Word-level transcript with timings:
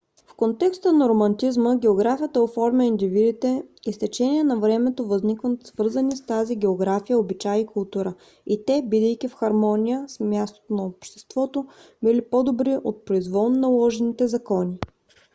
в 0.25 0.35
контекста 0.35 0.93
на 0.93 1.09
романтизма 1.09 1.75
географията 1.77 2.41
оформя 2.43 2.85
индивидите 2.85 3.63
и 3.87 3.93
с 3.93 3.97
течение 3.97 4.43
на 4.43 4.59
времето 4.59 5.07
възникват 5.07 5.67
свързани 5.67 6.17
с 6.17 6.25
тази 6.25 6.55
география 6.55 7.17
обичаи 7.19 7.61
и 7.61 7.65
култура 7.65 8.13
и 8.47 8.65
те 8.65 8.81
бидейки 8.85 9.27
в 9.27 9.33
хармония 9.35 10.05
с 10.07 10.19
мястото 10.19 10.73
на 10.73 10.83
обществото 10.85 11.67
били 12.03 12.29
по- 12.29 12.43
добри 12.43 12.77
от 12.83 13.05
произволно 13.05 13.59
наложените 13.59 14.27
закони 14.27 14.77